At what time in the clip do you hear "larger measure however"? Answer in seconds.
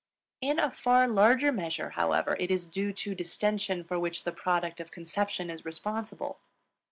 1.07-2.35